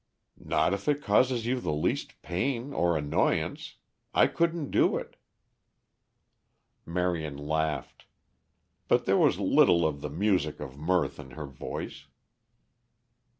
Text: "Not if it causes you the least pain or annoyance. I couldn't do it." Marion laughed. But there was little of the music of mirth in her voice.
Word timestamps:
"Not 0.43 0.73
if 0.73 0.87
it 0.87 1.03
causes 1.03 1.45
you 1.45 1.59
the 1.59 1.71
least 1.75 2.23
pain 2.23 2.73
or 2.73 2.97
annoyance. 2.97 3.75
I 4.15 4.25
couldn't 4.25 4.71
do 4.71 4.97
it." 4.97 5.15
Marion 6.87 7.37
laughed. 7.37 8.07
But 8.87 9.05
there 9.05 9.19
was 9.19 9.39
little 9.39 9.85
of 9.85 10.01
the 10.01 10.09
music 10.09 10.59
of 10.59 10.75
mirth 10.75 11.19
in 11.19 11.29
her 11.37 11.45
voice. 11.45 12.07